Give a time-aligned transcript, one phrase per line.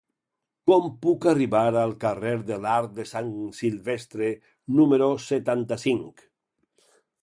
[0.69, 4.35] Com puc arribar al carrer de l'Arc de Sant Silvestre
[4.81, 6.31] número setanta-cinc?